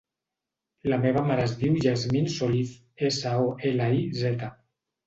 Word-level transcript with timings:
La 0.93 0.97
meva 1.03 1.23
mare 1.27 1.43
es 1.49 1.53
diu 1.61 1.77
Yasmine 1.83 2.35
Soliz: 2.39 2.75
essa, 3.13 3.39
o, 3.51 3.55
ela, 3.75 3.95
i, 4.03 4.07
zeta. 4.25 4.53